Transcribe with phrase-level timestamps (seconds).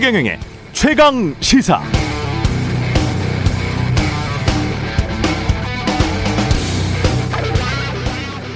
[0.00, 0.40] 최경영의
[0.72, 1.78] 최강 시사.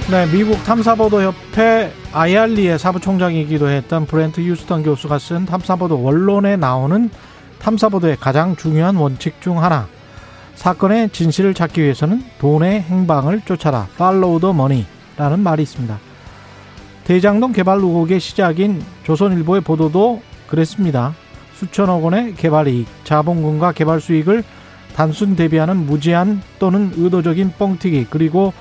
[0.09, 7.11] 네, 미국 탐사보도 협회 아이알리의 사부총장이기도 했던 브렌트 휴스턴 교수가 쓴 탐사보도 원론에 나오는
[7.59, 9.87] 탐사보도의 가장 중요한 원칙 중 하나.
[10.55, 13.87] 사건의 진실을 찾기 위해서는 돈의 행방을 쫓아라.
[13.93, 15.95] Follow the money라는 말이 있습니다.
[17.03, 21.13] 대장동 개발 의혹의 시작인 조선일보의 보도도 그랬습니다.
[21.55, 24.43] 수천억 원의 개발 이익, 자본금과 개발 수익을
[24.95, 28.53] 단순 대비하는 무제한 또는 의도적인 뻥튀기, 그리고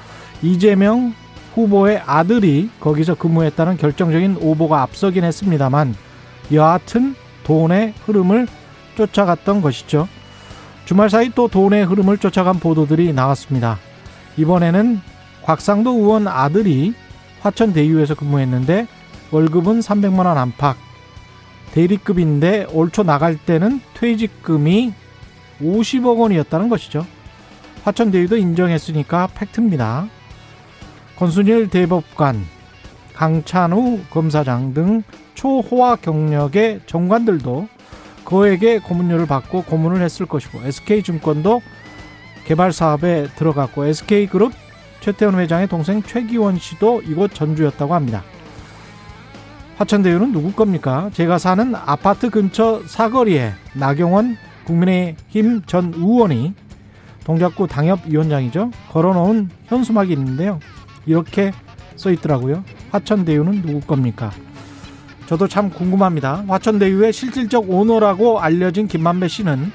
[0.42, 1.14] 이재명
[1.54, 5.94] 후보의 아들이 거기서 근무했다는 결정적인 오보가 앞서긴 했습니다만
[6.52, 8.48] 여하튼 돈의 흐름을
[8.96, 10.08] 쫓아갔던 것이죠.
[10.84, 13.78] 주말 사이 또 돈의 흐름을 쫓아간 보도들이 나왔습니다.
[14.36, 15.00] 이번에는
[15.42, 16.94] 곽상도 의원 아들이
[17.40, 18.86] 화천 대유에서 근무했는데
[19.30, 20.76] 월급은 300만 원 안팎.
[21.74, 24.92] 대리급인데 올 초 나갈 때는 퇴직금이
[25.60, 27.04] 50억 원이었다는 것이죠.
[27.82, 30.06] 화천 대유도 인정했으니까 팩트입니다.
[31.16, 32.46] 권순일 대법관,
[33.14, 35.02] 강찬우 검사장 등
[35.34, 37.68] 초호화 경력의 정관들도
[38.24, 41.60] 그에게 고문료를 받고 고문을 했을 것이고 SK증권도
[42.46, 44.52] 개발 사업에 들어갔고 SK그룹
[45.00, 48.22] 최태원 회장의 동생 최기원 씨도 이곳 전주였다고 합니다.
[49.76, 51.10] 화천대유는 누구 겁니까?
[51.12, 56.54] 제가 사는 아파트 근처 사거리에 나경원 국민의힘 전 의원이
[57.24, 58.70] 동작구 당협위원장이죠.
[58.90, 60.60] 걸어놓은 현수막이 있는데요.
[61.06, 61.52] 이렇게
[61.96, 62.64] 써 있더라고요.
[62.92, 64.30] 화천대유는 누구 겁니까?
[65.26, 66.44] 저도 참 궁금합니다.
[66.46, 69.72] 화천대유의 실질적 오너라고 알려진 김만배 씨는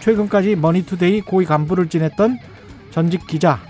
[0.00, 2.38] 최근까지 머니투데이 고위 간부를 지냈던
[2.90, 3.60] 전직 기자.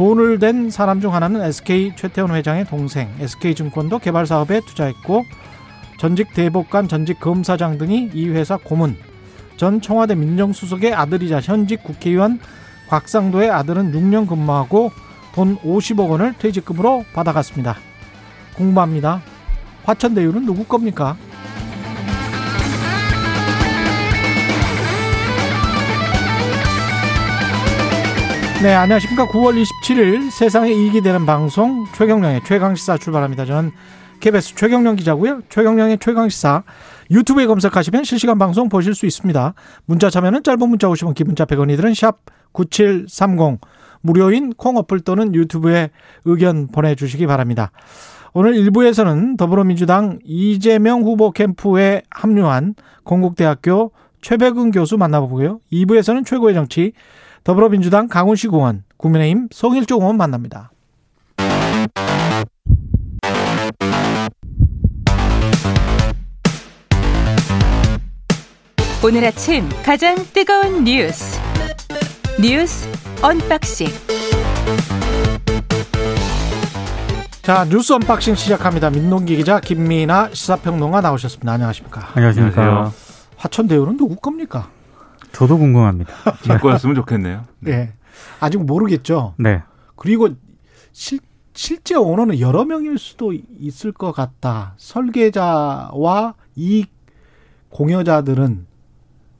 [0.00, 5.26] 돈을 댄 사람 중 하나는 SK 최태원 회장의 동생, SK증권도 개발 사업에 투자했고
[5.98, 8.96] 전직 대법관, 전직 검사장 등이 이 회사 고문,
[9.58, 12.40] 전 청와대 민정수석의 아들이자 현직 국회의원
[12.88, 14.90] 곽상도의 아들은 6년 근무하고
[15.34, 17.76] 돈 50억 원을 퇴직금으로 받아갔습니다.
[18.56, 19.20] 궁금합니다.
[19.84, 21.18] 화천대유는 누구 겁니까?
[28.62, 29.26] 네, 안녕하십니까.
[29.26, 33.46] 9월 27일 세상에 이익이 되는 방송 최경령의 최강시사 출발합니다.
[33.46, 33.70] 저는
[34.20, 35.40] KBS 최경령 기자고요.
[35.48, 36.64] 최경령의 최강시사
[37.10, 39.54] 유튜브에 검색하시면 실시간 방송 보실 수 있습니다.
[39.86, 41.92] 문자 참여는 짧은 문자 오시면 기본자 100원이 드는
[42.52, 43.60] 샵9730
[44.02, 45.88] 무료인 콩 어플 또는 유튜브에
[46.26, 47.72] 의견 보내주시기 바랍니다.
[48.34, 55.60] 오늘 1부에서는 더불어민주당 이재명 후보 캠프에 합류한 건국대학교 최배근 교수 만나보고요.
[55.72, 56.92] 2부에서는 최고의 정치
[57.42, 60.70] 더불어민주당 강훈식 의원, 국민의힘 성일종 의원 만납니다.
[69.02, 71.40] 오늘 아침 가장 뜨거운 뉴스
[72.38, 72.86] 뉴스
[73.22, 73.88] 언박싱
[77.42, 78.90] 자 뉴스 언박싱 시작합니다.
[78.90, 81.50] 민동기 기자 김민아 시사평론가 나오셨습니다.
[81.52, 82.10] 안녕하십니까?
[82.14, 82.92] 안녕하십니까?
[83.38, 84.68] 화천대유는 누구 겁니까?
[85.32, 86.12] 저도 궁금합니다.
[86.42, 87.44] 제 거였으면 좋겠네요.
[87.60, 87.92] 네.
[88.40, 89.34] 아직 모르겠죠.
[89.38, 89.62] 네.
[89.96, 90.30] 그리고
[90.92, 91.20] 실,
[91.54, 94.74] 실제 오너는 여러 명일 수도 있을 것 같다.
[94.76, 96.86] 설계자와 이
[97.70, 98.66] 공여자들은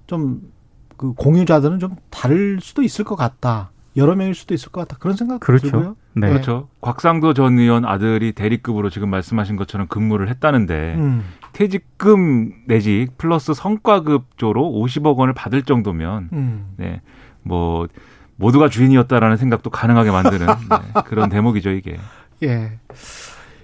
[0.07, 0.61] 좀
[1.01, 3.71] 그 공유자들은 좀 다를 수도 있을 것 같다.
[3.97, 4.97] 여러 명일 수도 있을 것 같다.
[5.01, 5.71] 그런 생각 그렇죠.
[5.71, 5.97] 들고요.
[6.15, 6.29] 네.
[6.29, 6.69] 그렇죠.
[6.81, 11.25] 곽상도 전 의원 아들이 대리급으로 지금 말씀하신 것처럼 근무를 했다는데 음.
[11.53, 16.67] 퇴직금 내지 플러스 성과급조로 50억 원을 받을 정도면 음.
[16.77, 17.01] 네.
[17.43, 17.89] 뭐
[18.37, 21.99] 모두가 주인이었다라는 생각도 가능하게 만드는 네, 그런 대목이죠, 이게.
[22.43, 22.73] 예.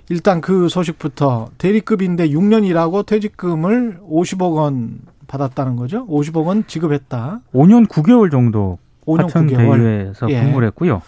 [0.09, 6.07] 일단 그 소식부터 대리급인데 6년 일하고 퇴직금을 50억 원 받았다는 거죠.
[6.07, 7.41] 50억 원 지급했다.
[7.53, 9.57] 5년 9개월 정도 5년 화천 9개월.
[9.57, 10.43] 대유에서 예.
[10.43, 11.03] 근무를 했고요.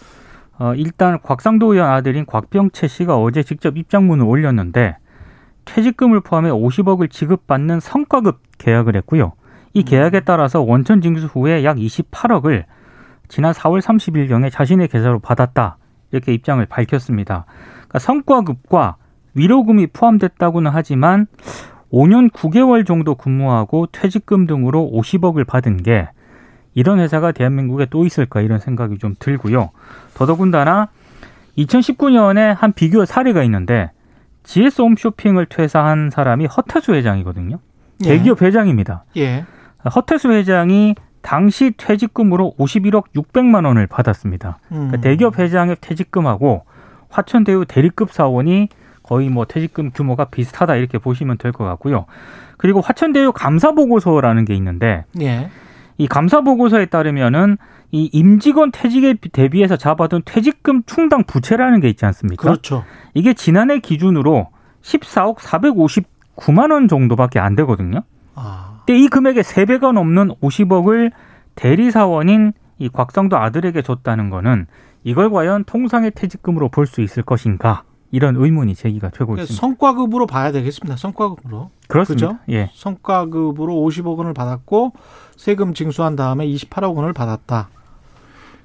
[0.57, 4.97] 어, 일단 곽상도 의원 아들인 곽병채 씨가 어제 직접 입장문을 올렸는데
[5.65, 9.33] 퇴직금을 포함해 50억을 지급받는 성과급 계약을 했고요.
[9.73, 12.65] 이 계약에 따라서 원천 징수 후에 약 28억을
[13.27, 15.77] 지난 4월 30일경에 자신의 계좌로 받았다.
[16.11, 17.45] 이렇게 입장을 밝혔습니다.
[17.73, 18.97] 그러니까 성과급과
[19.35, 21.27] 위로금이 포함됐다고는 하지만
[21.91, 26.09] 5년 9개월 정도 근무하고 퇴직금 등으로 50억을 받은 게
[26.79, 29.71] 이런 회사가 대한민국에 또 있을까 이런 생각이 좀 들고요.
[30.13, 30.87] 더더군다나
[31.57, 33.91] 2019년에 한 비교 사례가 있는데
[34.43, 37.59] GS 홈쇼핑을 퇴사한 사람이 허태수 회장이거든요.
[38.05, 38.07] 예.
[38.07, 39.03] 대기업 회장입니다.
[39.17, 39.43] 예.
[39.93, 44.59] 허태수 회장이 당시 퇴직금으로 51억 600만 원을 받았습니다.
[44.71, 44.87] 음.
[44.87, 46.63] 그러니까 대기업 회장의 퇴직금하고
[47.09, 48.69] 화천대유 대리급 사원이
[49.03, 52.05] 거의 뭐 퇴직금 규모가 비슷하다 이렇게 보시면 될 것 같고요.
[52.57, 55.49] 그리고 화천대유 감사 보고서라는 게 있는데 예.
[55.99, 57.57] 이 감사 보고서에 따르면은
[57.91, 62.41] 이 임직원 퇴직에 대비해서 잡아둔 퇴직금 충당 부채라는 게 있지 않습니까?
[62.41, 62.85] 그렇죠.
[63.13, 64.47] 이게 지난해 기준으로
[64.81, 68.03] 14억 459만 원 정도밖에 안 되거든요.
[68.33, 68.81] 아.
[68.85, 71.11] 근데 이 금액의 3배가 넘는 50억을
[71.55, 74.67] 대리사원인 이 곽상도 아들에게 줬다는 거는
[75.03, 77.83] 이걸 과연 통상의 퇴직금으로 볼 수 있을 것인가?
[78.11, 79.59] 이런 의문이 제기가 되고 그러니까 있습니다.
[79.59, 80.97] 성과급으로 봐야 되겠습니다.
[80.97, 81.69] 성과급으로.
[81.87, 82.27] 그렇습니다.
[82.27, 82.39] 그죠?
[82.49, 82.71] 예.
[82.73, 84.93] 성과급으로 50억 원을 받았고
[85.35, 87.69] 세금 징수한 다음에 28억 원을 받았다.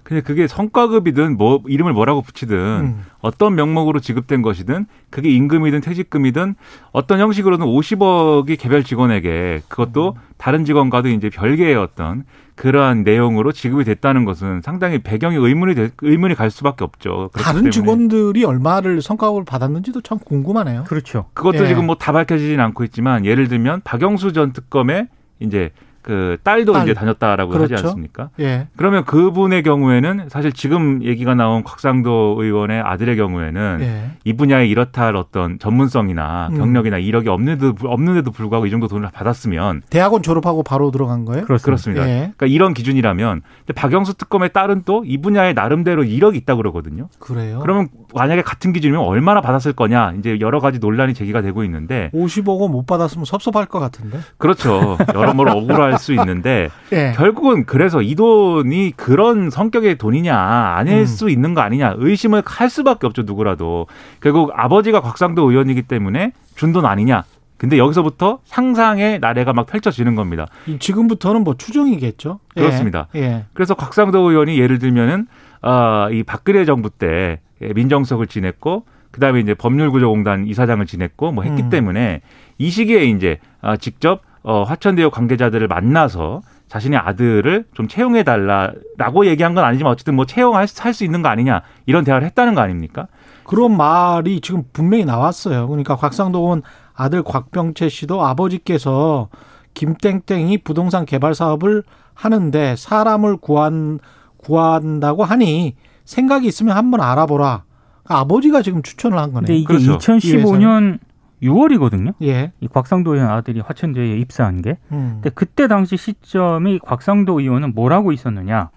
[0.05, 3.05] 근데 그게 성과급이든 뭐 이름을 뭐라고 붙이든 음.
[3.21, 6.55] 어떤 명목으로 지급된 것이든 그게 임금이든 퇴직금이든
[6.93, 12.25] 어떤 형식으로든 50억이 개별 직원에게 그것도 다른 직원과도 이제 별개의 어떤
[12.55, 17.31] 그러한 내용으로 지급이 됐다는 것은 상당히 배경이 의문이 될- 의문이 갈 수밖에 없죠.
[17.33, 20.85] 다른 때문에 직원들이 얼마를 성과급을 받았는지도 참 궁금하네요.
[20.85, 21.25] 그렇죠.
[21.33, 21.67] 그것도 예.
[21.69, 25.09] 지금 뭐 다 밝혀지진 않고 있지만 예를 들면 박영수 전 특검의
[25.41, 25.71] 이제
[26.05, 26.83] 그 딸도 딸.
[26.83, 27.87] 이제 다녔다라고 하지 그렇죠.
[27.89, 28.29] 않습니까?
[28.39, 28.69] 예.
[28.77, 34.11] 그러면 그분의 경우에는 사실 지금 얘기가 나온 곽상도 의원의 아들의 경우에는 예.
[34.25, 36.59] 이 분야에 이렇다 할 어떤 전문성이나 음.
[36.59, 41.45] 경력이나 이력이 없는데도 없는데도 불구하고 이 정도 돈을 받았으면 대학원 졸업하고 바로 들어간 거예요?
[41.47, 41.65] 그렇습니다.
[41.65, 42.07] 그렇습니다.
[42.09, 42.17] 예.
[42.37, 47.09] 그러니까 이런 기준이라면 근데 박영수 특검의 딸은 또 이 분야에 나름대로 이력이 있다 그러거든요.
[47.19, 47.61] 그래요.
[47.63, 52.59] 그러면 만약에 같은 기준이면 얼마나 받았을 거냐 이제 여러 가지 논란이 제기가 되고 있는데 50억
[52.61, 54.19] 원 못 받았으면 섭섭할 것 같은데.
[54.39, 54.99] 그렇죠.
[55.15, 57.13] 여러모로 억울할 수 있는데 예.
[57.17, 61.07] 결국은 그래서 이 돈이 그런 성격의 돈이냐 아닐 음.
[61.07, 63.87] 수 있는 거 아니냐 의심을 할 수밖에 없죠 누구라도
[64.21, 67.25] 결국 아버지가 곽상도 의원이기 때문에 준 돈 아니냐
[67.57, 72.41] 근데 여기서부터 상상의 나래가 막 펼쳐지는 겁니다 이- 지금부터는 뭐 추정이겠죠.
[72.57, 72.61] 예.
[72.61, 73.07] 그렇습니다.
[73.15, 73.45] 예.
[73.55, 75.27] 그래서 곽상도 의원이 예를 들면은
[75.63, 81.71] 아이 박근혜 정부 때 민정수석을 지냈고 그다음에 이제 법률구조공단 이사장을 지냈고 뭐 했기 음.
[81.71, 82.21] 때문에
[82.59, 89.55] 이 시기에 이제 아, 직접 어, 화천대유 관계자들을 만나서 자신의 아들을 좀 채용해 달라라고 얘기한
[89.55, 93.07] 건 아니지만 어쨌든 뭐 채용할 수 있는 거 아니냐 이런 대화를 했다는 거 아닙니까?
[93.45, 95.67] 그런 말이 지금 분명히 나왔어요.
[95.69, 96.63] 그러니까 곽상도 의원
[96.95, 99.29] 아들 곽병채 씨도 아버지께서
[99.73, 101.83] 김땡땡이 부동산 개발 사업을
[102.15, 103.99] 하는데 사람을 구한
[104.37, 105.75] 구한다고 하니
[106.05, 107.65] 생각이 있으면 한번 알아보라.
[108.07, 109.59] 아버지가 지금 추천을 한 근데 거네요.
[109.59, 109.99] 이게 그렇죠.
[109.99, 110.99] 2015년
[111.45, 112.15] 6월이거든요.
[112.23, 112.53] 예.
[112.61, 114.79] 이 곽상도 의원 아들이 화천대유에 입사한 게.
[114.93, 115.21] 음.
[115.23, 118.71] 근데 그때 당시 시점이 곽상도 의원은 뭘 하고 있었느냐?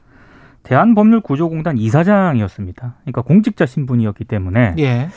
[0.64, 2.96] 대한법률구조공단 이사장이었습니다.
[3.02, 5.10] 그러니까 공직자 신분이었기 때문에 예.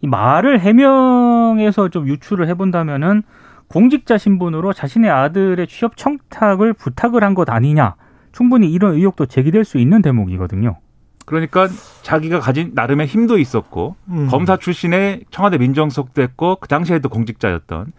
[0.00, 3.22] 이 말을 해명해서 좀 유추를 해본다면은
[3.68, 7.96] 공직자 신분으로 자신의 아들의 취업 청탁을 부탁을 한 것 아니냐.
[8.32, 10.76] 충분히 이런 의혹도 제기될 수 있는 대목이거든요.
[11.24, 11.68] 그러니까
[12.02, 14.28] 자기가 가진 나름의 힘도 있었고 음.
[14.28, 17.92] 검사 출신의 청와대 민정수석도 했고 그 당시에도 공직자였던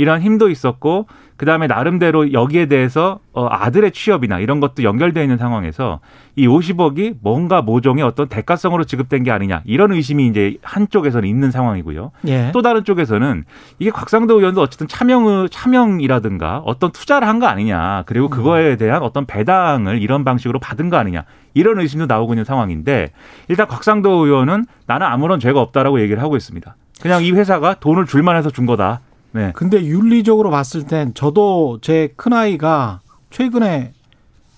[0.00, 1.06] 이런 힘도 있었고
[1.36, 6.00] 그 다음에 나름대로 여기에 대해서 어, 아들의 취업이나 이런 것도 연결되어 있는 상황에서
[6.36, 12.12] 이 50억이 뭔가 모종의 어떤 대가성으로 지급된 게 아니냐 이런 의심이 이제 한쪽에서는 있는 상황이고요.
[12.28, 12.50] 예.
[12.52, 13.44] 또 다른 쪽에서는
[13.78, 18.30] 이게 곽상도 의원도 어쨌든 차명 차명이라든가 어떤 투자를 한 거 아니냐 그리고 음.
[18.30, 21.24] 그거에 대한 어떤 배당을 이런 방식으로 받은 거 아니냐
[21.54, 23.12] 이런 의심도 나오고 있는 상황인데
[23.48, 26.76] 일단 곽상도 의원은 나는 아무런 죄가 없다라고 얘기를 하고 있습니다.
[27.00, 29.00] 그냥 이 회사가 돈을 줄만 해서 준 거다.
[29.32, 29.52] 네.
[29.54, 33.92] 근데 윤리적으로 봤을 땐 저도 제 큰아이가 최근에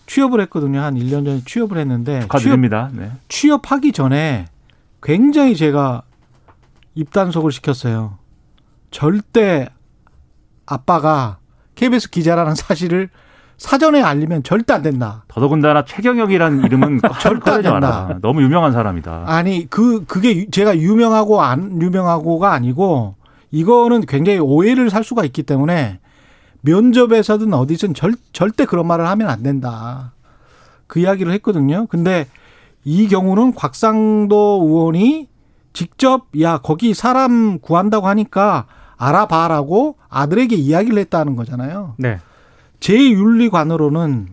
[0.06, 0.80] 취업을 했거든요.
[0.80, 2.90] 한 1년 전에 취업을 했는데 취업, 축하드립니다.
[2.92, 3.10] 네.
[3.28, 4.46] 취업하기 전에
[5.02, 6.02] 굉장히 제가
[6.94, 8.18] 입단속을 시켰어요.
[8.90, 9.68] 절대
[10.66, 11.38] 아빠가
[11.74, 13.08] KBS 기자라는 사실을
[13.56, 15.24] 사전에 알리면 절대 안 된다.
[15.28, 17.62] 더더군다나 최경혁이라는 이름은 절대 안.
[17.62, 18.18] 된다.
[18.20, 19.24] 너무 유명한 사람이다.
[19.26, 23.14] 아니 그 그게 유- 제가 유명하고 안 유명하고가 아니고
[23.52, 26.00] 이거는 굉장히 오해를 살 수가 있기 때문에
[26.62, 30.14] 면접에서든 어디든 절, 절대 그런 말을 하면 안 된다.
[30.86, 31.86] 그 이야기를 했거든요.
[31.86, 32.26] 근데
[32.84, 35.28] 이 경우는 곽상도 의원이
[35.72, 38.66] 직접 야 거기 사람 구한다고 하니까
[38.96, 41.94] 알아봐라고 아들에게 이야기를 했다는 거잖아요.
[41.98, 42.18] 네.
[42.80, 44.28] 제 윤리관으로는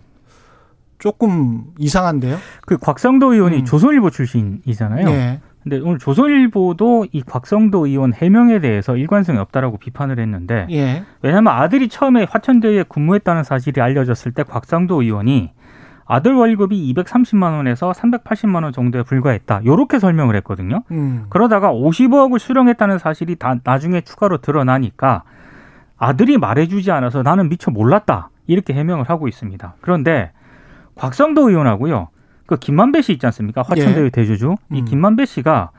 [0.97, 2.37] 조금 이상한데요.
[2.65, 3.65] 그 곽상도 의원이 음.
[3.65, 5.05] 조선일보 출신이잖아요.
[5.05, 5.41] 네.
[5.63, 11.03] 근데 오늘 조선일보도 이 곽상도 의원 해명에 대해서 일관성이 없다라고 비판을 했는데 예.
[11.21, 15.51] 왜냐하면 아들이 처음에 화천대유에 근무했다는 사실이 알려졌을 때 곽상도 의원이
[16.05, 19.61] 아들 월급이 230만 원에서 380만 원 정도에 불과했다.
[19.63, 20.81] 이렇게 설명을 했거든요.
[20.89, 21.27] 음.
[21.29, 25.23] 그러다가 50억을 수령했다는 사실이 다 나중에 추가로 드러나니까
[25.99, 28.29] 아들이 말해주지 않아서 나는 미처 몰랐다.
[28.47, 29.75] 이렇게 해명을 하고 있습니다.
[29.81, 30.31] 그런데
[30.95, 32.07] 곽상도 의원하고요.
[32.49, 33.61] 그 김만배 씨 있지 않습니까?
[33.61, 34.09] 화천대유 예.
[34.09, 34.55] 대주주.
[34.73, 34.85] 이 음.
[34.85, 35.69] 김만배 씨가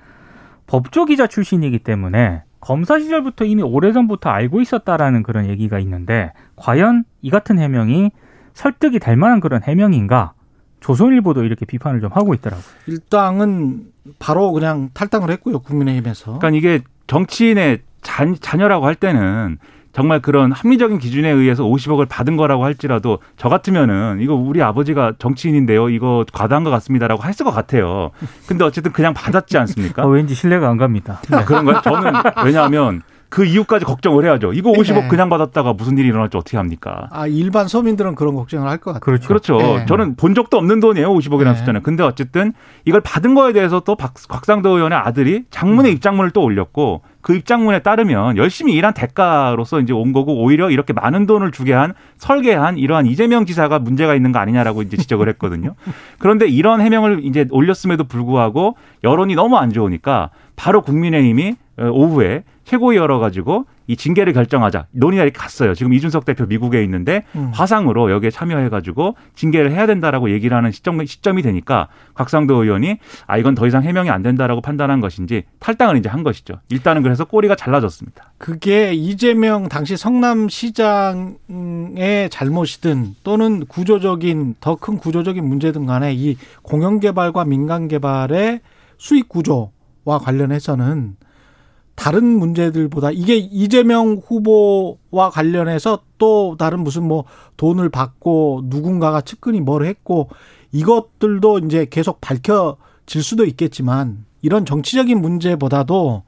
[0.69, 7.31] 법조 기자 출신이기 때문에 검사 시절부터 이미 오래전부터 알고 있었다라는 그런 얘기가 있는데 과연 이
[7.31, 8.13] 같은 해명이
[8.55, 10.35] 설득이 될 만한 그런 해명인가?
[10.79, 12.65] 조선일보도 이렇게 비판을 좀 하고 있더라고요.
[12.87, 13.87] 일당은
[14.21, 15.59] 바로 그냥 탈당을 했고요.
[15.59, 16.39] 국민의힘에서.
[16.39, 19.59] 그러니까 이게 정치인의 자, 자녀라고 할 때는
[19.93, 25.89] 정말 그런 합리적인 기준에 의해서 50억을 받은 거라고 할지라도 저 같으면은 이거 우리 아버지가 정치인인데요.
[25.89, 28.11] 이거 과다한 것 같습니다라고 했을 것 같아요.
[28.47, 30.03] 근데 어쨌든 그냥 받았지 않습니까?
[30.03, 31.21] 아, 왠지 신뢰가 안 갑니다.
[31.33, 31.81] 아, 그런가요?
[31.83, 32.13] 저는
[32.45, 34.53] 왜냐하면 그 이유까지 걱정을 해야죠.
[34.53, 35.09] 이거 50억 네.
[35.09, 37.09] 그냥 받았다가 무슨 일이 일어날지 어떻게 합니까?
[37.13, 39.01] 아, 일반 서민들은 그런 걱정을 할 것 같아요.
[39.01, 39.29] 그렇죠.
[39.29, 39.57] 그렇죠.
[39.79, 39.87] 네.
[39.87, 41.09] 저는 본 적도 없는 돈이에요.
[41.15, 41.55] 50억이라는 네.
[41.55, 41.83] 숫자는.
[41.85, 42.53] 근데 어쨌든
[42.85, 45.45] 이걸 받은 거에 대해서 또 박, 곽상도 의원의 아들이 음.
[45.51, 50.93] 장문의 입장문을 또 올렸고 그 입장문에 따르면 열심히 일한 대가로서 이제 온 거고 오히려 이렇게
[50.93, 55.75] 많은 돈을 주게 한 설계한 이러한 이재명 지사가 문제가 있는 거 아니냐라고 이제 지적을 했거든요.
[56.19, 62.97] 그런데 이런 해명을 이제 올렸음에도 불구하고 여론이 너무 안 좋으니까 바로 국민의힘이 어, 오후에 최고위
[62.99, 65.75] 열어가지고 이 징계를 결정하자 논의가 이렇게 갔어요.
[65.75, 67.51] 지금 이준석 대표 미국에 있는데 음.
[67.53, 73.57] 화상으로 여기에 참여해가지고 징계를 해야 된다라고 얘기를 하는 시점, 시점이 되니까 곽상도 의원이 아 이건
[73.57, 76.61] 더 이상 해명이 안 된다라고 판단한 것인지 탈당을 이제 한 것이죠.
[76.69, 78.35] 일단은 그래서 꼬리가 잘라졌습니다.
[78.39, 81.11] 그게 이재명 당시 성남시장의
[82.31, 88.61] 잘못이든 또는 구조적인 더 큰 구조적인 문제든 간에 이 공영개발과 민간개발의
[88.97, 91.17] 수익 구조와 관련해서는
[92.01, 97.27] 다른 문제들보다 이게 이재명 후보와 관련해서 또 다른 무슨 뭐
[97.59, 100.31] 돈을 받고 누군가가 측근이 뭘 했고
[100.73, 106.23] 이것들도 이제 계속 밝혀질 수도 있겠지만 이런 정치적인 문제보다도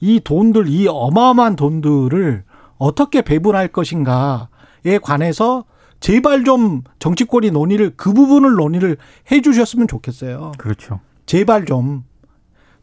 [0.00, 2.44] 이 돈들, 이 어마어마한 돈들을
[2.76, 5.64] 어떻게 배분할 것인가에 관해서
[6.00, 8.98] 제발 좀 정치권이 논의를 그 부분을 논의를
[9.32, 10.52] 해 주셨으면 좋겠어요.
[10.58, 11.00] 그렇죠.
[11.24, 12.04] 제발 좀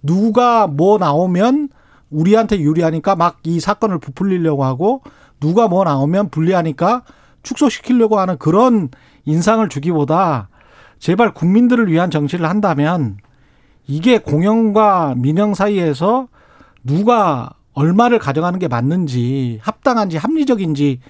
[0.01, 1.69] 누가 뭐 나오면
[2.15, 5.01] 우리한테 유리하니까 막 이 사건을 부풀리려고 하고
[5.39, 7.03] 누가 뭐 나오면 불리하니까
[7.43, 8.89] 축소시키려고 하는 그런
[9.25, 10.49] 인상을 주기보다
[10.99, 13.17] 제발 국민들을 위한 정치를 한다면
[13.87, 16.27] 이게 공영과 민영 사이에서
[16.83, 21.01] 누가 얼마를 가져가는 게 맞는지 합당한지 합리적인지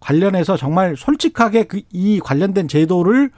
[0.00, 3.30] 관련해서 정말 솔직하게 그 이 관련된 제도를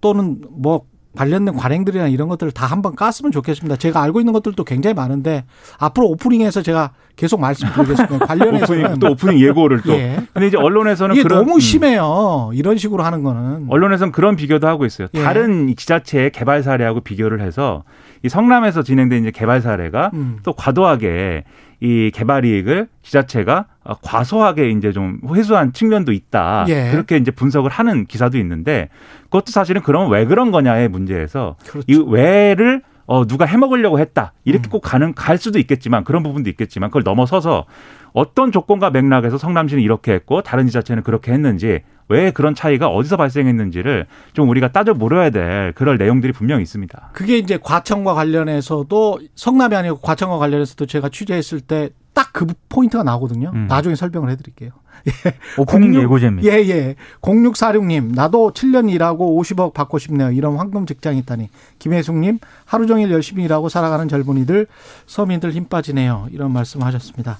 [0.00, 3.76] 또는 뭐 관련된 관행들이나 이런 것들을 다 한번 깠으면 좋겠습니다.
[3.76, 5.44] 제가 알고 있는 것들도 굉장히 많은데
[5.78, 8.18] 앞으로 오프닝에서 제가 계속 말씀드리겠습니다.
[8.26, 9.92] 관련해서는 오프닝, 또 오프닝 예고를 또.
[9.92, 10.20] 예.
[10.32, 11.60] 근데 이제 언론에서는 이게 그런 너무 음.
[11.60, 12.50] 심해요.
[12.52, 15.08] 이런 식으로 하는 거는 언론에서는 그런 비교도 하고 있어요.
[15.14, 15.22] 예.
[15.22, 17.84] 다른 이 지자체의 개발 사례하고 비교를 해서
[18.22, 20.38] 이 성남에서 진행된 이제 개발 사례가 음.
[20.42, 21.44] 또 과도하게
[21.80, 26.66] 이 개발 이익을 지자체가 어, 과소하게 이제 좀 회수한 측면도 있다.
[26.68, 26.90] 예.
[26.90, 28.88] 그렇게 이제 분석을 하는 기사도 있는데
[29.24, 31.84] 그것도 사실은 그러면 왜 그런 거냐의 문제에서 그렇죠.
[31.86, 34.70] 이 왜를 어 누가 해먹으려고 했다 이렇게 음.
[34.70, 37.64] 꼭 가는 갈 수도 있겠지만 그런 부분도 있겠지만 그걸 넘어서서
[38.12, 44.06] 어떤 조건과 맥락에서 성남시는 이렇게 했고 다른 지자체는 그렇게 했는지 왜 그런 차이가 어디서 발생했는지를
[44.32, 47.10] 좀 우리가 따져 물어야 될 그럴 내용들이 분명히 있습니다.
[47.12, 53.50] 그게 이제 과천과 관련해서도 성남이 아니고 과천과 관련해서도 제가 취재했을 때 딱 그 포인트가 나오거든요.
[53.54, 53.66] 음.
[53.66, 54.70] 나중에 설명을 해드릴게요.
[55.58, 56.48] 오프닝 공유- 예고제입니다.
[56.48, 56.94] 예, 예.
[57.22, 60.30] 0646님, 나도 7년 일하고 50억 받고 싶네요.
[60.32, 61.48] 이런 황금 직장이 있다니.
[61.78, 64.66] 김혜숙님, 하루 종일 열심히 일하고 살아가는 젊은이들,
[65.06, 66.28] 서민들 힘 빠지네요.
[66.32, 67.38] 이런 말씀 하셨습니다.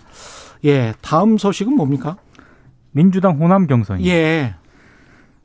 [0.64, 2.16] 예, 다음 소식은 뭡니까?
[2.92, 4.54] 민주당 호남 경선이 예.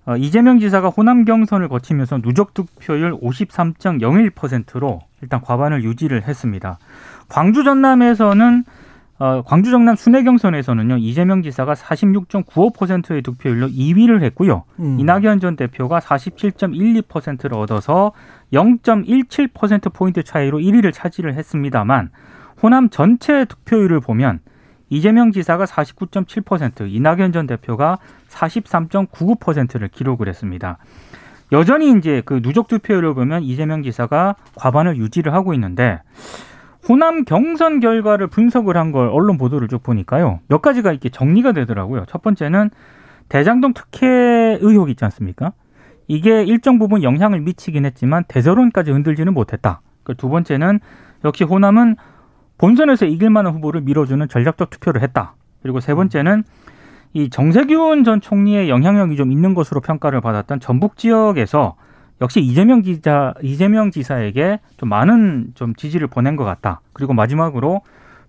[0.06, 6.80] 어, 이재명 지사가 호남 경선을 거치면서 누적 득표율 53.01%로 일단 과반을 유지를 했습니다.
[7.28, 8.64] 광주 전남에서는
[9.22, 14.64] 어, 광주 전남 순회 경선에서는요 이재명 지사가 46.95%의 득표율로 2위를 했고요.
[14.80, 15.00] 음.
[15.00, 18.14] 이낙연 전 대표가 47.12%를 얻어서
[18.52, 22.10] 0.17% 포인트 차이로 1위를 차지를 했습니다만
[22.64, 24.40] 호남 전체 득표율을 보면
[24.90, 28.00] 이재명 지사가 49.7%, 이낙연 전 대표가
[28.30, 30.80] 43.99%를 기록을 했습니다.
[31.52, 36.02] 여전히 이제 그 누적 득표율을 보면 이재명 지사가 과반을 유지를 하고 있는데
[36.88, 40.40] 호남 경선 결과를 분석을 한 걸 언론 보도를 쭉 보니까요.
[40.48, 42.06] 몇 가지가 이렇게 정리가 되더라고요.
[42.08, 42.70] 첫 번째는
[43.30, 45.54] 대장동 특혜 의혹 있지 않습니까?
[46.08, 49.82] 이게 일정 부분 영향을 미치긴 했지만 대서론까지 흔들지는 못했다.
[50.04, 50.80] 그두 번째는
[51.24, 51.96] 역시 호남은
[52.58, 55.36] 본선에서 이길 만한 후보를 밀어주는 전략적 투표를 했다.
[55.62, 56.44] 그리고 세 번째는
[57.14, 61.76] 이 정세균 전 총리의 영향력이 좀 있는 것으로 평가를 받았던 전북 지역에서
[62.22, 66.82] 역시 이재명 기자 이재명 지사에게 좀 많은 좀 지지를 보낸 것 같다.
[66.94, 67.82] 그리고 마지막으로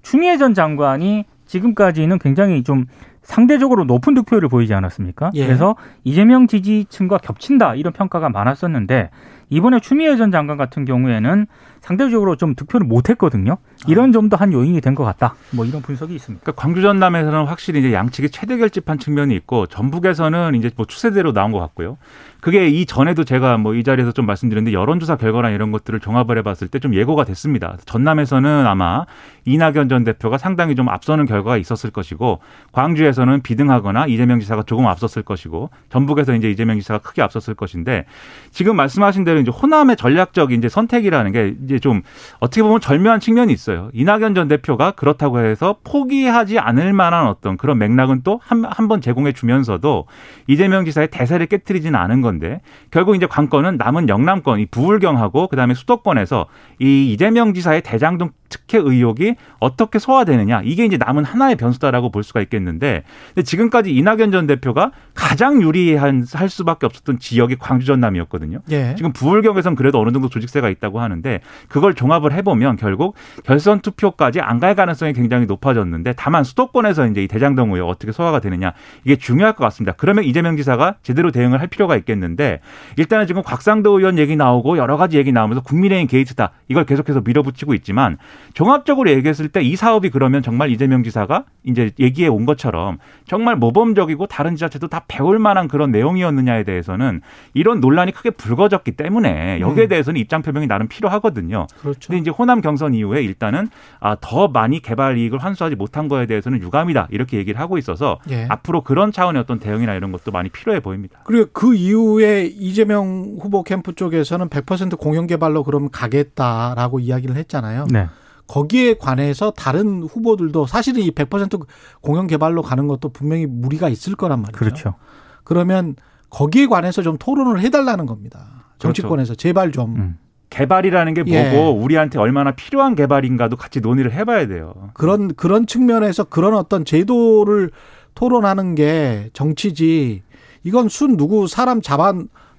[0.03, 2.87] 추미애 전 장관이 지금까지는 굉장히 좀
[3.23, 5.31] 상대적으로 높은 득표율을 보이지 않았습니까?
[5.35, 5.47] 예.
[5.47, 9.11] 그래서 이재명 지지층과 겹친다 이런 평가가 많았었는데
[9.53, 11.47] 이번에 추미애 전 장관 같은 경우에는
[11.83, 13.59] 상대적으로 좀 득표를 못했거든요.
[13.89, 15.35] 이런 점도 한 요인이 된 것 같다.
[15.51, 16.43] 뭐 이런 분석이 있습니다.
[16.43, 21.51] 그러니까 광주 전남에서는 확실히 이제 양측이 최대 결집한 측면이 있고 전북에서는 이제 뭐 추세대로 나온
[21.51, 21.99] 것 같고요.
[22.41, 26.69] 그게 이 전에도 제가 뭐 이 자리에서 좀 말씀드렸는데 여론조사 결과나 이런 것들을 종합을 해봤을
[26.71, 27.77] 때 좀 예고가 됐습니다.
[27.85, 29.05] 전남에서는 아마
[29.45, 32.41] 이낙연 전 대표가 상당히 좀 앞서는 결과가 있었을 것이고
[32.73, 38.05] 광주에서는 비등하거나 이재명 지사가 조금 앞섰을 것이고 전북에서 이제 이재명 지사가 크게 앞섰을 것인데
[38.51, 42.03] 지금 말씀하신 대로 이제 호남의 전략적 이제 선택이라는 게 이제 좀
[42.39, 43.91] 어떻게 보면 절묘한 측면이 있어요.
[43.93, 49.33] 이낙연 전 대표가 그렇다고 해서 포기하지 않을 만한 어떤 그런 맥락은 또 한 한번 제공해
[49.33, 50.07] 주면서도
[50.47, 56.47] 이재명 지사의 대세를 깨뜨리지는 않은 건데 결국 이제 관건은 남은 영남권 이 부울경하고 그다음에 수도권에서
[56.81, 62.41] 이 이재명 지사의 대장동 특혜 의혹이 어떻게 소화되느냐 이게 이제 남은 하나의 변수다라고 볼 수가
[62.43, 63.03] 있겠는데
[63.35, 68.61] 근데 지금까지 이낙연 전 대표가 가장 유리한 할 수밖에 없었던 지역이 광주 전남이었거든요.
[68.71, 68.95] 예.
[68.97, 74.63] 지금 부울경에선 그래도 어느 정도 조직세가 있다고 하는데 그걸 종합을 해보면 결국 결선 투표까지 안
[74.63, 79.55] 갈 가능성이 굉장히 높아졌는데 다만 수도권에서 이제 이 대장동 의혹 어떻게 소화가 되느냐 이게 중요할
[79.55, 79.93] 것 같습니다.
[79.97, 82.61] 그러면 이재명 지사가 제대로 대응을 할 필요가 있겠는데
[82.97, 87.75] 일단은 지금 곽상도 의원 얘기 나오고 여러 가지 얘기 나오면서 국민의힘 게이트다 이걸 계속해서 밀어붙이고
[87.75, 88.19] 있지만
[88.55, 94.27] 종합적으로 얘기했을 때 이 사업이 그러면 정말 이재명 지사가 이제 얘기해 온 것처럼 정말 모범적이고
[94.27, 97.23] 다른 지자체도 다 배울 만한 그런 내용이었느냐에 대해서는
[97.55, 99.89] 이런 논란이 크게 불거졌기 때문에 여기에 음.
[99.89, 101.67] 대해서는 입장 표명이 나름 필요하거든요.
[101.81, 102.09] 그렇죠.
[102.09, 103.69] 근데 이제 호남 경선 이후에 일단은
[104.01, 108.47] 아, 더 많이 개발 이익을 환수하지 못한 거에 대해서는 유감이다 이렇게 얘기를 하고 있어서 예.
[108.49, 111.21] 앞으로 그런 차원의 어떤 대응이나 이런 것도 많이 필요해 보입니다.
[111.25, 117.87] 그리고 그 이후에 이재명 후보 캠프 쪽에서는 100% 공영 개발로 그럼 가겠다라고 이야기를 했잖아요.
[117.91, 118.09] 네.
[118.53, 121.65] 거기에 관해서 다른 후보들도 사실은 이 100%
[122.03, 124.59] 공영 개발로 가는 것도 분명히 무리가 있을 거란 말이죠.
[124.59, 124.95] 그렇죠.
[125.43, 125.97] 그러면
[126.29, 128.67] 거기에 관해서 좀 토론을 해달라는 겁니다.
[128.79, 130.19] 정치권에서 제발 좀 음.
[130.51, 131.83] 개발이라는 게 뭐고 예.
[131.83, 134.91] 우리한테 얼마나 필요한 개발인가도 같이 논의를 해봐야 돼요.
[134.93, 137.71] 그런 그런 측면에서 그런 어떤 제도를
[138.15, 140.25] 토론하는 게 정치지.
[140.65, 142.13] 이건 순 누구 사람 잡아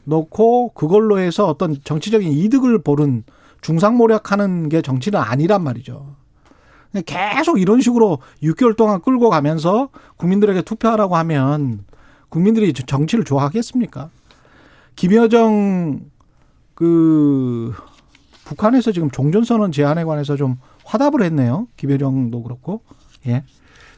[0.06, 3.26] 놓고 그걸로 해서 어떤 정치적인 이득을 보는
[3.64, 6.16] 중상모략하는 게 정치는 아니란 말이죠.
[7.06, 11.80] 계속 이런 식으로 6개월 동안 끌고 가면서 국민들에게 투표하라고 하면
[12.30, 14.10] 국민들이 정치를 좋아하겠습니까?
[14.96, 16.02] 김여정
[16.76, 17.74] 그
[18.46, 21.68] 북한에서 지금 종전선언 제안에 관해서 좀 화답을 했네요.
[21.78, 22.82] 김여정도 그렇고.
[23.26, 23.44] 예.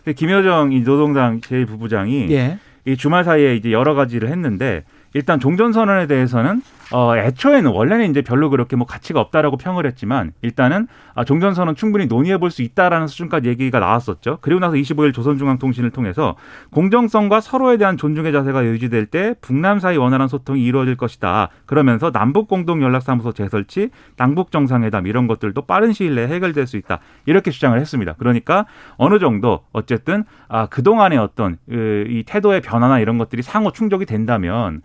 [0.04, 2.60] 근데 김여정 이 노동당 제1부부장이 예.
[2.86, 8.50] 이 주말 사이에 이제 여러 가지를 했는데 일단 종전선언에 대해서는 어 애초에는 원래는 이제 별로
[8.50, 13.50] 그렇게 뭐 가치가 없다라고 평을 했지만 일단은 아 종전선언 충분히 논의해 볼 수 있다라는 수준까지
[13.50, 14.38] 얘기가 나왔었죠.
[14.41, 16.36] 그리고 나서 25일 조선중앙통신을 통해서
[16.71, 21.50] 공정성과 서로에 대한 존중의 자세가 유지될 때 북남 사이 원활한 소통이 이루어질 것이다.
[21.65, 27.00] 그러면서 남북 공동 연락사무소 재설치, 남북 정상회담 이런 것들도 빠른 시일 내에 해결될 수 있다.
[27.26, 28.13] 이렇게 주장을 했습니다.
[28.17, 28.65] 그러니까
[28.98, 34.82] 어느 정도 어쨌든 아 그동안의 어떤 그, 이 태도의 변화나 이런 것들이 상호 충족이 된다면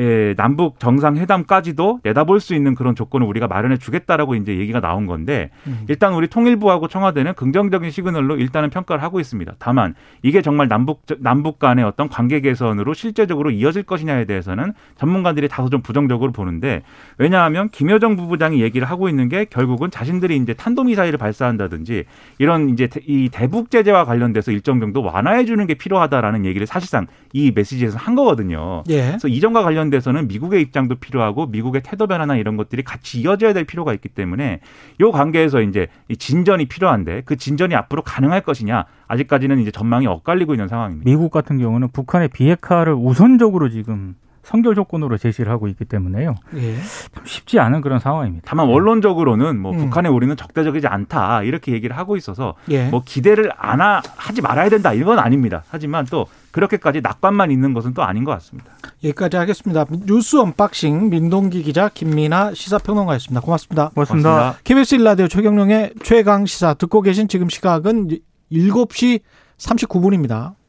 [0.00, 5.50] 예, 남북 정상회담까지도 내다볼 수 있는 그런 조건을 우리가 마련해 주겠다라고 이제 얘기가 나온 건데
[5.66, 5.84] 음.
[5.88, 9.52] 일단 우리 통일부하고 청와대는 긍정적인 시그널로 일단은 평가를 하고 있습니다.
[9.58, 15.68] 다만 이게 정말 남북 남북 간의 어떤 관계 개선으로 실제적으로 이어질 것이냐에 대해서는 전문가들이 다소
[15.68, 16.82] 좀 부정적으로 보는데
[17.18, 22.04] 왜냐하면 김여정 부부장이 얘기를 하고 있는 게 결국은 자신들이 이제 탄도미사일을 발사한다든지
[22.38, 27.06] 이런 이제 대- 이 대북 제재와 관련돼서 일정 정도 완화해 주는 게 필요하다라는 얘기를 사실상
[27.34, 28.82] 이 메시지에서 한 거거든요.
[28.88, 29.08] 예.
[29.08, 33.64] 그래서 이전과 관련 돼서는 미국의 입장도 필요하고 미국의 태도 변화나 이런 것들이 같이 이어져야 될
[33.64, 34.60] 필요가 있기 때문에
[35.00, 40.54] 이 관계에서 이제 이 진전이 필요한데 그 진전이 앞으로 가능할 것이냐 아직까지는 이제 전망이 엇갈리고
[40.54, 41.04] 있는 상황입니다.
[41.04, 46.34] 미국 같은 경우는 북한의 비핵화를 우선적으로 지금 선결 조건으로 제시를 하고 있기 때문에요.
[46.56, 46.76] 예.
[47.14, 48.44] 참 쉽지 않은 그런 상황입니다.
[48.46, 49.78] 다만 원론적으로는 뭐 음.
[49.78, 52.88] 북한에 우리는 적대적이지 않다 이렇게 얘기를 하고 있어서 예.
[52.88, 55.62] 뭐 기대를 안 하, 하지 말아야 된다 이건 아닙니다.
[55.68, 58.70] 하지만 또 그렇게까지 낙관만 있는 것은 또 아닌 것 같습니다.
[59.02, 59.84] 여기까지 하겠습니다.
[60.06, 63.40] 뉴스 언박싱 민동기 기자 김민아 시사평론가였습니다.
[63.40, 63.90] 고맙습니다.
[63.94, 64.30] 고맙습니다.
[64.30, 64.60] 고맙습니다.
[64.64, 68.08] KBS 1라디오 최경영의 최강 시사 듣고 계신 지금 시각은
[68.52, 69.20] 7시
[69.58, 70.59] 39분입니다.